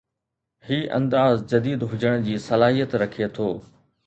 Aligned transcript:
هي 0.69 0.79
انداز 0.97 1.43
جديد 1.55 1.83
هجڻ 1.93 2.25
جي 2.31 2.39
صلاحيت 2.47 2.97
رکي 3.05 3.31
ٿو 3.39 3.53